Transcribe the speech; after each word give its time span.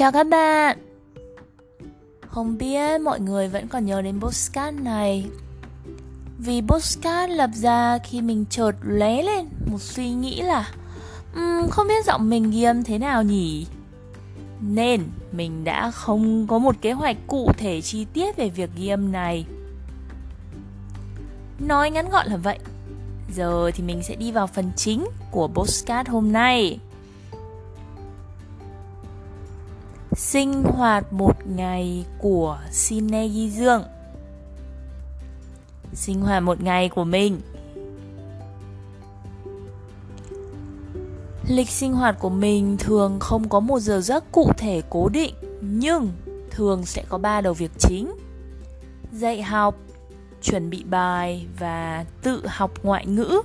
Chào 0.00 0.12
các 0.12 0.26
bạn. 0.26 0.78
Không 2.26 2.58
biết 2.58 3.00
mọi 3.00 3.20
người 3.20 3.48
vẫn 3.48 3.68
còn 3.68 3.86
nhớ 3.86 4.02
đến 4.02 4.20
postcard 4.20 4.80
này. 4.80 5.26
Vì 6.38 6.62
postcard 6.68 7.32
lập 7.32 7.50
ra 7.54 7.98
khi 7.98 8.20
mình 8.20 8.44
chợt 8.50 8.72
lé 8.82 9.22
lên 9.22 9.48
một 9.66 9.80
suy 9.80 10.10
nghĩ 10.10 10.42
là 10.42 10.68
um, 11.34 11.68
Không 11.70 11.88
biết 11.88 12.04
giọng 12.04 12.30
mình 12.30 12.50
ghi 12.50 12.62
âm 12.62 12.84
thế 12.84 12.98
nào 12.98 13.22
nhỉ? 13.22 13.66
Nên 14.60 15.02
mình 15.32 15.64
đã 15.64 15.90
không 15.90 16.46
có 16.46 16.58
một 16.58 16.76
kế 16.80 16.92
hoạch 16.92 17.16
cụ 17.26 17.52
thể 17.58 17.80
chi 17.80 18.06
tiết 18.12 18.36
về 18.36 18.48
việc 18.48 18.70
ghi 18.76 18.88
âm 18.88 19.12
này. 19.12 19.46
Nói 21.58 21.90
ngắn 21.90 22.10
gọn 22.10 22.26
là 22.26 22.36
vậy. 22.36 22.58
Giờ 23.34 23.70
thì 23.74 23.84
mình 23.84 24.02
sẽ 24.02 24.14
đi 24.14 24.32
vào 24.32 24.46
phần 24.46 24.70
chính 24.76 25.06
của 25.30 25.48
postcard 25.48 26.10
hôm 26.10 26.32
nay. 26.32 26.78
Sinh 30.16 30.64
hoạt 30.64 31.12
một 31.12 31.46
ngày 31.46 32.04
của 32.18 32.58
Sine 32.72 33.28
Ghi 33.28 33.50
Dương. 33.50 33.82
Sinh 35.94 36.20
hoạt 36.20 36.42
một 36.42 36.60
ngày 36.60 36.88
của 36.88 37.04
mình. 37.04 37.40
Lịch 41.48 41.68
sinh 41.68 41.92
hoạt 41.92 42.18
của 42.18 42.28
mình 42.28 42.76
thường 42.76 43.20
không 43.20 43.48
có 43.48 43.60
một 43.60 43.80
giờ 43.80 44.00
giấc 44.00 44.32
cụ 44.32 44.52
thể 44.58 44.82
cố 44.90 45.08
định 45.08 45.34
Nhưng 45.60 46.12
thường 46.50 46.86
sẽ 46.86 47.04
có 47.08 47.18
ba 47.18 47.40
đầu 47.40 47.54
việc 47.54 47.70
chính. 47.78 48.12
Dạy 49.12 49.42
học, 49.42 49.76
chuẩn 50.42 50.70
bị 50.70 50.84
bài 50.84 51.46
và 51.58 52.04
tự 52.22 52.42
học 52.46 52.72
ngoại 52.82 53.06
ngữ. 53.06 53.40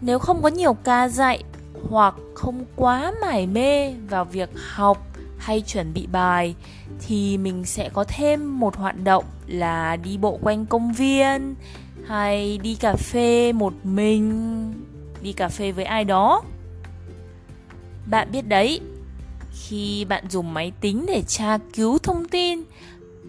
Nếu 0.00 0.18
không 0.18 0.42
có 0.42 0.48
nhiều 0.48 0.74
ca 0.74 1.08
dạy 1.08 1.44
hoặc 1.90 2.14
không 2.44 2.64
quá 2.76 3.12
mải 3.22 3.46
mê 3.46 3.92
vào 4.08 4.24
việc 4.24 4.50
học 4.54 5.06
hay 5.38 5.60
chuẩn 5.60 5.92
bị 5.94 6.06
bài, 6.06 6.54
thì 7.06 7.38
mình 7.38 7.64
sẽ 7.64 7.88
có 7.88 8.04
thêm 8.08 8.60
một 8.60 8.76
hoạt 8.76 9.04
động 9.04 9.24
là 9.46 9.96
đi 9.96 10.18
bộ 10.18 10.38
quanh 10.42 10.66
công 10.66 10.92
viên 10.92 11.54
hay 12.06 12.58
đi 12.58 12.74
cà 12.74 12.96
phê 12.96 13.52
một 13.52 13.74
mình. 13.84 14.72
Đi 15.22 15.32
cà 15.32 15.48
phê 15.48 15.72
với 15.72 15.84
ai 15.84 16.04
đó. 16.04 16.42
Bạn 18.10 18.28
biết 18.32 18.48
đấy, 18.48 18.80
khi 19.52 20.04
bạn 20.04 20.24
dùng 20.30 20.54
máy 20.54 20.72
tính 20.80 21.06
để 21.08 21.22
tra 21.22 21.58
cứu 21.74 21.98
thông 21.98 22.28
tin, 22.28 22.62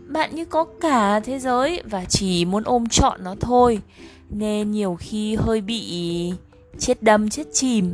bạn 0.07 0.35
như 0.35 0.45
có 0.45 0.65
cả 0.81 1.19
thế 1.19 1.39
giới 1.39 1.81
và 1.89 2.05
chỉ 2.05 2.45
muốn 2.45 2.63
ôm 2.63 2.85
trọn 2.89 3.23
nó 3.23 3.35
thôi, 3.39 3.79
nên 4.29 4.71
nhiều 4.71 4.97
khi 4.99 5.35
hơi 5.35 5.61
bị 5.61 6.31
chết 6.79 7.03
đâm, 7.03 7.29
chết 7.29 7.43
chìm 7.53 7.93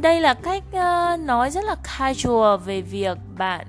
đây 0.00 0.20
là 0.20 0.34
cách 0.34 0.62
uh, 0.68 1.20
nói 1.20 1.50
rất 1.50 1.64
là 1.64 1.76
casual 1.98 2.60
về 2.64 2.80
việc 2.80 3.18
bạn 3.38 3.66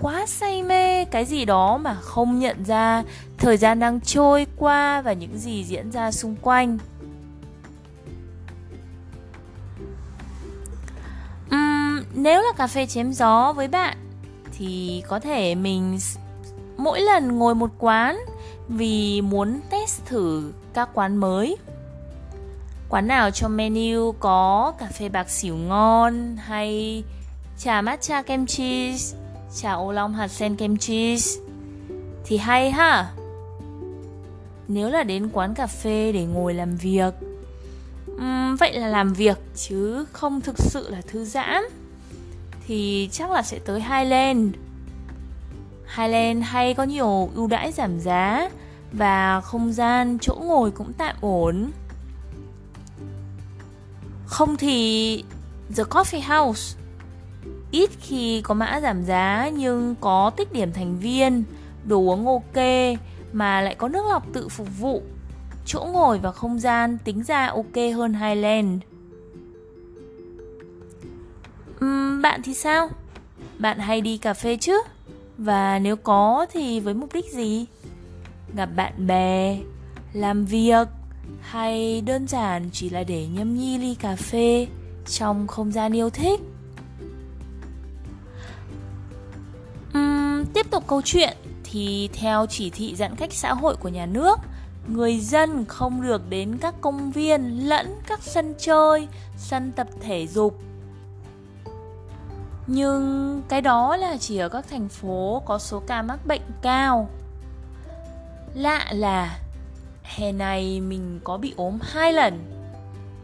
quá 0.00 0.26
say 0.26 0.62
mê 0.62 1.04
cái 1.04 1.24
gì 1.24 1.44
đó 1.44 1.78
mà 1.78 1.94
không 1.94 2.38
nhận 2.38 2.64
ra 2.64 3.02
thời 3.38 3.56
gian 3.56 3.80
đang 3.80 4.00
trôi 4.00 4.46
qua 4.56 5.02
và 5.02 5.12
những 5.12 5.38
gì 5.38 5.64
diễn 5.64 5.90
ra 5.90 6.12
xung 6.12 6.36
quanh. 6.42 6.78
Uhm, 11.54 12.04
nếu 12.14 12.42
là 12.42 12.52
cà 12.56 12.66
phê 12.66 12.86
chém 12.86 13.12
gió 13.12 13.52
với 13.52 13.68
bạn 13.68 13.96
thì 14.58 15.02
có 15.08 15.20
thể 15.20 15.54
mình 15.54 15.98
mỗi 16.76 17.00
lần 17.00 17.38
ngồi 17.38 17.54
một 17.54 17.70
quán 17.78 18.18
vì 18.68 19.20
muốn 19.20 19.60
test 19.70 20.04
thử 20.06 20.52
các 20.74 20.88
quán 20.94 21.16
mới 21.16 21.56
quán 22.88 23.06
nào 23.06 23.30
trong 23.30 23.56
menu 23.56 24.12
có 24.12 24.72
cà 24.78 24.86
phê 24.86 25.08
bạc 25.08 25.30
xỉu 25.30 25.56
ngon 25.56 26.36
hay 26.36 27.04
trà 27.58 27.82
matcha 27.82 28.22
kem 28.22 28.46
cheese, 28.46 29.16
trà 29.54 29.72
ô 29.72 29.92
long 29.92 30.14
hạt 30.14 30.28
sen 30.28 30.56
kem 30.56 30.76
cheese 30.76 31.40
thì 32.24 32.36
hay 32.36 32.70
ha. 32.70 33.12
Nếu 34.68 34.88
là 34.88 35.02
đến 35.02 35.28
quán 35.32 35.54
cà 35.54 35.66
phê 35.66 36.12
để 36.12 36.24
ngồi 36.24 36.54
làm 36.54 36.76
việc, 36.76 37.14
um, 38.06 38.56
vậy 38.56 38.72
là 38.72 38.88
làm 38.88 39.12
việc 39.12 39.38
chứ 39.56 40.04
không 40.12 40.40
thực 40.40 40.58
sự 40.58 40.90
là 40.90 41.00
thư 41.00 41.24
giãn 41.24 41.62
thì 42.66 43.08
chắc 43.12 43.30
là 43.30 43.42
sẽ 43.42 43.58
tới 43.58 43.80
Highland. 43.80 44.54
Highland 45.96 46.44
hay 46.44 46.74
có 46.74 46.82
nhiều 46.82 47.30
ưu 47.34 47.46
đãi 47.46 47.72
giảm 47.72 48.00
giá 48.00 48.50
và 48.92 49.40
không 49.40 49.72
gian 49.72 50.18
chỗ 50.20 50.34
ngồi 50.34 50.70
cũng 50.70 50.92
tạm 50.92 51.16
ổn. 51.20 51.70
Không 54.26 54.56
thì 54.56 55.24
The 55.76 55.82
Coffee 55.82 56.44
House 56.44 56.78
Ít 57.70 57.90
khi 58.00 58.40
có 58.42 58.54
mã 58.54 58.80
giảm 58.82 59.02
giá 59.02 59.50
nhưng 59.56 59.94
có 60.00 60.30
tích 60.36 60.52
điểm 60.52 60.72
thành 60.72 60.98
viên, 60.98 61.44
đồ 61.84 61.96
uống 61.96 62.26
ok 62.26 62.64
mà 63.32 63.60
lại 63.60 63.74
có 63.74 63.88
nước 63.88 64.06
lọc 64.08 64.32
tự 64.32 64.48
phục 64.48 64.68
vụ. 64.78 65.02
Chỗ 65.66 65.88
ngồi 65.92 66.18
và 66.18 66.32
không 66.32 66.58
gian 66.58 66.98
tính 67.04 67.22
ra 67.22 67.46
ok 67.46 67.94
hơn 67.96 68.14
Highland. 68.14 68.82
Uhm, 71.84 72.22
bạn 72.22 72.40
thì 72.44 72.54
sao? 72.54 72.88
Bạn 73.58 73.78
hay 73.78 74.00
đi 74.00 74.18
cà 74.18 74.34
phê 74.34 74.56
chứ? 74.56 74.82
Và 75.38 75.78
nếu 75.78 75.96
có 75.96 76.46
thì 76.52 76.80
với 76.80 76.94
mục 76.94 77.12
đích 77.12 77.32
gì? 77.32 77.66
Gặp 78.54 78.68
bạn 78.76 79.06
bè, 79.06 79.58
làm 80.12 80.44
việc 80.44 80.88
hay 81.40 82.00
đơn 82.00 82.28
giản 82.28 82.70
chỉ 82.72 82.90
là 82.90 83.04
để 83.04 83.26
nhâm 83.26 83.54
nhi 83.54 83.78
ly 83.78 83.94
cà 83.94 84.16
phê 84.16 84.66
trong 85.06 85.46
không 85.46 85.72
gian 85.72 85.92
yêu 85.92 86.10
thích? 86.10 86.40
Uhm, 89.98 90.44
tiếp 90.54 90.70
tục 90.70 90.84
câu 90.86 91.02
chuyện. 91.04 91.36
Thì 91.64 92.08
theo 92.12 92.46
chỉ 92.46 92.70
thị 92.70 92.94
giãn 92.96 93.16
cách 93.16 93.32
xã 93.32 93.54
hội 93.54 93.76
của 93.76 93.88
nhà 93.88 94.06
nước 94.06 94.38
người 94.88 95.20
dân 95.20 95.64
không 95.64 96.02
được 96.02 96.22
đến 96.30 96.58
các 96.60 96.74
công 96.80 97.12
viên 97.12 97.68
lẫn 97.68 97.94
các 98.06 98.22
sân 98.22 98.54
chơi 98.58 99.08
sân 99.36 99.72
tập 99.72 99.86
thể 100.00 100.26
dục. 100.26 100.60
Nhưng 102.66 103.42
cái 103.48 103.60
đó 103.60 103.96
là 103.96 104.16
chỉ 104.16 104.38
ở 104.38 104.48
các 104.48 104.64
thành 104.70 104.88
phố 104.88 105.42
có 105.46 105.58
số 105.58 105.82
ca 105.86 106.02
mắc 106.02 106.26
bệnh 106.26 106.42
cao. 106.62 107.08
Lạ 108.54 108.86
là 108.92 109.38
hè 110.16 110.32
này 110.32 110.80
mình 110.80 111.20
có 111.24 111.36
bị 111.36 111.54
ốm 111.56 111.78
hai 111.82 112.12
lần, 112.12 112.38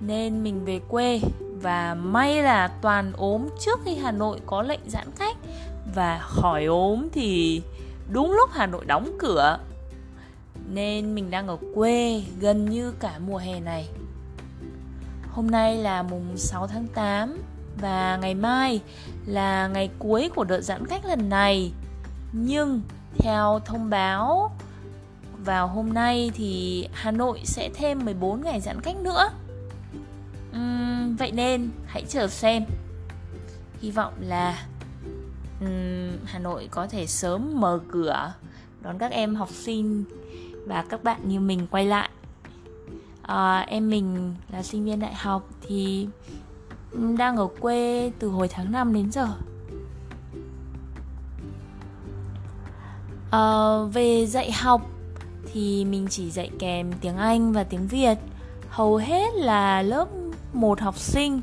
nên 0.00 0.42
mình 0.42 0.64
về 0.64 0.80
quê 0.88 1.20
và 1.62 1.94
may 1.94 2.42
là 2.42 2.68
toàn 2.68 3.12
ốm 3.16 3.48
trước 3.60 3.80
khi 3.84 3.94
Hà 3.94 4.10
Nội 4.10 4.40
có 4.46 4.62
lệnh 4.62 4.80
giãn 4.86 5.06
cách 5.18 5.36
và 5.94 6.18
khỏi 6.18 6.64
ốm 6.64 7.08
thì 7.12 7.62
đúng 8.08 8.32
lúc 8.32 8.50
Hà 8.52 8.66
Nội 8.66 8.84
đóng 8.84 9.16
cửa 9.18 9.58
nên 10.68 11.14
mình 11.14 11.30
đang 11.30 11.48
ở 11.48 11.56
quê 11.74 12.22
gần 12.40 12.70
như 12.70 12.92
cả 12.92 13.18
mùa 13.26 13.38
hè 13.38 13.60
này. 13.60 13.88
Hôm 15.30 15.50
nay 15.50 15.76
là 15.76 16.02
mùng 16.02 16.36
6 16.36 16.66
tháng 16.66 16.86
8 16.86 17.42
và 17.80 18.16
ngày 18.16 18.34
mai 18.34 18.80
là 19.26 19.68
ngày 19.68 19.90
cuối 19.98 20.30
của 20.34 20.44
đợt 20.44 20.60
giãn 20.60 20.86
cách 20.86 21.04
lần 21.04 21.28
này. 21.28 21.72
Nhưng 22.32 22.80
theo 23.18 23.60
thông 23.64 23.90
báo 23.90 24.50
vào 25.44 25.68
hôm 25.68 25.92
nay 25.92 26.30
thì 26.34 26.88
Hà 26.92 27.10
Nội 27.10 27.40
sẽ 27.44 27.70
thêm 27.74 28.04
14 28.04 28.42
ngày 28.44 28.60
giãn 28.60 28.80
cách 28.80 28.96
nữa. 28.96 29.30
Uhm, 30.56 31.16
vậy 31.16 31.32
nên 31.32 31.70
hãy 31.86 32.04
chờ 32.08 32.28
xem. 32.28 32.64
Hy 33.80 33.90
vọng 33.90 34.12
là 34.20 34.66
uhm, 35.64 36.18
Hà 36.24 36.38
Nội 36.38 36.68
có 36.70 36.86
thể 36.86 37.06
sớm 37.06 37.60
mở 37.60 37.80
cửa 37.88 38.32
đón 38.82 38.98
các 38.98 39.12
em 39.12 39.34
học 39.34 39.48
sinh 39.50 40.04
và 40.66 40.84
các 40.88 41.04
bạn 41.04 41.28
như 41.28 41.40
mình 41.40 41.66
quay 41.70 41.86
lại. 41.86 42.10
À, 43.22 43.58
em 43.58 43.90
mình 43.90 44.34
là 44.52 44.62
sinh 44.62 44.84
viên 44.84 45.00
đại 45.00 45.14
học 45.14 45.48
thì 45.68 46.08
đang 47.18 47.36
ở 47.36 47.48
quê 47.60 48.12
từ 48.18 48.28
hồi 48.28 48.48
tháng 48.48 48.72
5 48.72 48.94
đến 48.94 49.12
giờ. 49.12 49.28
À, 53.30 53.78
về 53.92 54.26
dạy 54.26 54.52
học 54.52 54.91
thì 55.52 55.84
mình 55.84 56.06
chỉ 56.10 56.30
dạy 56.30 56.50
kèm 56.58 56.92
tiếng 57.00 57.16
Anh 57.16 57.52
và 57.52 57.64
tiếng 57.64 57.86
Việt. 57.86 58.18
Hầu 58.68 58.96
hết 58.96 59.34
là 59.34 59.82
lớp 59.82 60.08
một 60.52 60.80
học 60.80 60.98
sinh. 60.98 61.40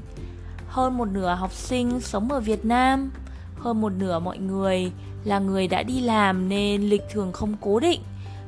Hơn 0.67 0.97
một 0.97 1.05
nửa 1.05 1.35
học 1.35 1.53
sinh 1.53 1.99
sống 2.01 2.31
ở 2.31 2.39
Việt 2.39 2.65
Nam, 2.65 3.11
hơn 3.55 3.81
một 3.81 3.91
nửa 3.97 4.19
mọi 4.19 4.37
người 4.37 4.91
là 5.23 5.39
người 5.39 5.67
đã 5.67 5.83
đi 5.83 6.01
làm 6.01 6.49
nên 6.49 6.81
lịch 6.81 7.03
thường 7.11 7.31
không 7.31 7.55
cố 7.61 7.79
định 7.79 8.01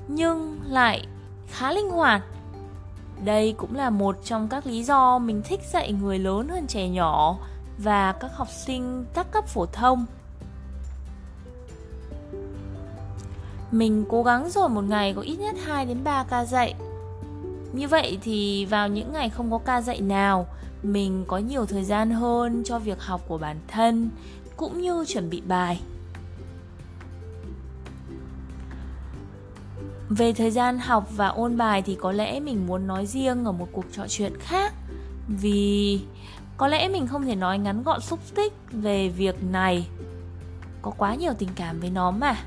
nhưng 0.07 0.59
lại 0.67 1.07
khá 1.51 1.71
linh 1.71 1.89
hoạt. 1.89 2.21
Đây 3.23 3.53
cũng 3.57 3.75
là 3.75 3.89
một 3.89 4.17
trong 4.23 4.47
các 4.47 4.67
lý 4.67 4.83
do 4.83 5.19
mình 5.19 5.41
thích 5.45 5.59
dạy 5.73 5.91
người 5.91 6.19
lớn 6.19 6.49
hơn 6.49 6.67
trẻ 6.67 6.87
nhỏ 6.87 7.37
và 7.77 8.11
các 8.11 8.31
học 8.35 8.47
sinh 8.65 9.05
các 9.13 9.31
cấp 9.31 9.47
phổ 9.47 9.65
thông. 9.65 10.05
Mình 13.71 14.05
cố 14.09 14.23
gắng 14.23 14.49
rồi 14.49 14.69
một 14.69 14.81
ngày 14.81 15.13
có 15.13 15.21
ít 15.21 15.35
nhất 15.35 15.55
2 15.65 15.85
đến 15.85 16.03
3 16.03 16.23
ca 16.23 16.45
dạy. 16.45 16.73
Như 17.73 17.87
vậy 17.87 18.17
thì 18.21 18.65
vào 18.65 18.87
những 18.87 19.13
ngày 19.13 19.29
không 19.29 19.51
có 19.51 19.57
ca 19.57 19.81
dạy 19.81 20.01
nào, 20.01 20.47
mình 20.83 21.23
có 21.27 21.37
nhiều 21.37 21.65
thời 21.65 21.83
gian 21.83 22.11
hơn 22.11 22.63
cho 22.65 22.79
việc 22.79 23.01
học 23.01 23.21
của 23.27 23.37
bản 23.37 23.57
thân 23.67 24.09
cũng 24.57 24.81
như 24.81 25.05
chuẩn 25.07 25.29
bị 25.29 25.41
bài. 25.41 25.81
Về 30.09 30.33
thời 30.33 30.51
gian 30.51 30.79
học 30.79 31.07
và 31.15 31.27
ôn 31.27 31.57
bài 31.57 31.81
thì 31.81 31.95
có 31.95 32.11
lẽ 32.11 32.39
mình 32.39 32.67
muốn 32.67 32.87
nói 32.87 33.05
riêng 33.05 33.45
ở 33.45 33.51
một 33.51 33.67
cuộc 33.71 33.85
trò 33.91 34.03
chuyện 34.07 34.33
khác 34.39 34.73
Vì 35.27 36.01
có 36.57 36.67
lẽ 36.67 36.87
mình 36.89 37.07
không 37.07 37.25
thể 37.25 37.35
nói 37.35 37.59
ngắn 37.59 37.83
gọn 37.83 38.01
xúc 38.01 38.19
tích 38.35 38.53
về 38.71 39.09
việc 39.09 39.43
này 39.43 39.87
Có 40.81 40.91
quá 40.97 41.15
nhiều 41.15 41.33
tình 41.37 41.49
cảm 41.55 41.79
với 41.79 41.89
nó 41.89 42.11
mà 42.11 42.37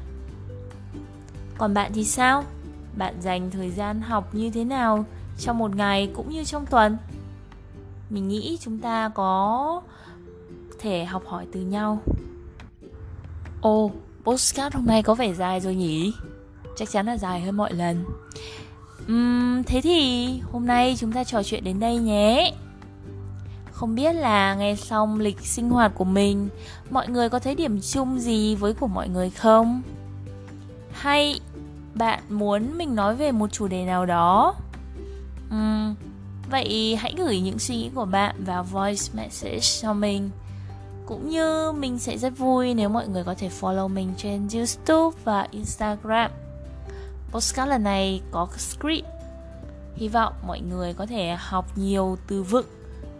còn 1.58 1.74
bạn 1.74 1.92
thì 1.94 2.04
sao? 2.04 2.44
Bạn 2.96 3.14
dành 3.20 3.50
thời 3.50 3.70
gian 3.70 4.00
học 4.00 4.34
như 4.34 4.50
thế 4.50 4.64
nào 4.64 5.04
trong 5.38 5.58
một 5.58 5.76
ngày 5.76 6.10
cũng 6.14 6.30
như 6.30 6.44
trong 6.44 6.66
tuần? 6.66 6.96
Mình 8.10 8.28
nghĩ 8.28 8.58
chúng 8.60 8.78
ta 8.78 9.08
có 9.08 9.82
thể 10.78 11.04
học 11.04 11.22
hỏi 11.26 11.46
từ 11.52 11.60
nhau 11.60 11.98
Ồ, 13.60 13.90
postcard 14.24 14.76
hôm 14.76 14.86
nay 14.86 15.02
có 15.02 15.14
vẻ 15.14 15.34
dài 15.34 15.60
rồi 15.60 15.74
nhỉ? 15.74 16.12
chắc 16.76 16.90
chắn 16.90 17.06
là 17.06 17.16
dài 17.16 17.40
hơn 17.40 17.56
mọi 17.56 17.72
lần 17.72 18.04
uhm, 19.12 19.62
thế 19.62 19.80
thì 19.80 20.28
hôm 20.52 20.66
nay 20.66 20.96
chúng 20.98 21.12
ta 21.12 21.24
trò 21.24 21.42
chuyện 21.42 21.64
đến 21.64 21.80
đây 21.80 21.98
nhé 21.98 22.52
không 23.72 23.94
biết 23.94 24.12
là 24.12 24.54
nghe 24.54 24.76
xong 24.76 25.20
lịch 25.20 25.40
sinh 25.40 25.70
hoạt 25.70 25.92
của 25.94 26.04
mình 26.04 26.48
mọi 26.90 27.08
người 27.08 27.28
có 27.28 27.38
thấy 27.38 27.54
điểm 27.54 27.80
chung 27.80 28.18
gì 28.18 28.54
với 28.54 28.74
của 28.74 28.86
mọi 28.86 29.08
người 29.08 29.30
không 29.30 29.82
hay 30.94 31.40
bạn 31.94 32.22
muốn 32.28 32.78
mình 32.78 32.94
nói 32.94 33.16
về 33.16 33.32
một 33.32 33.52
chủ 33.52 33.68
đề 33.68 33.84
nào 33.84 34.06
đó? 34.06 34.54
Uhm, 35.48 35.94
vậy 36.50 36.96
hãy 37.00 37.14
gửi 37.18 37.40
những 37.40 37.58
suy 37.58 37.76
nghĩ 37.76 37.90
của 37.94 38.04
bạn 38.04 38.44
vào 38.44 38.64
voice 38.64 39.02
message 39.12 39.80
cho 39.80 39.92
mình. 39.92 40.30
Cũng 41.06 41.28
như 41.28 41.72
mình 41.72 41.98
sẽ 41.98 42.18
rất 42.18 42.38
vui 42.38 42.74
nếu 42.74 42.88
mọi 42.88 43.08
người 43.08 43.24
có 43.24 43.34
thể 43.34 43.50
follow 43.60 43.88
mình 43.88 44.12
trên 44.16 44.48
youtube 44.54 45.16
và 45.24 45.48
instagram. 45.50 46.30
Postcard 47.30 47.70
lần 47.70 47.82
này 47.82 48.22
có 48.30 48.48
script. 48.58 49.06
Hy 49.94 50.08
vọng 50.08 50.32
mọi 50.46 50.60
người 50.60 50.94
có 50.94 51.06
thể 51.06 51.36
học 51.38 51.78
nhiều 51.78 52.18
từ 52.28 52.42
vựng 52.42 52.66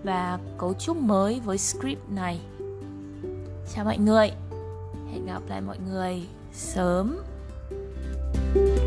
và 0.05 0.38
cấu 0.59 0.75
trúc 0.75 0.97
mới 0.97 1.41
với 1.44 1.59
script 1.59 2.11
này. 2.11 2.41
Chào 3.75 3.85
mọi 3.85 3.99
người. 3.99 4.31
Hẹn 5.12 5.27
gặp 5.27 5.43
lại 5.49 5.61
mọi 5.61 5.79
người 5.79 6.23
sớm. 6.53 7.17
thank 8.55 8.69
you 8.69 8.84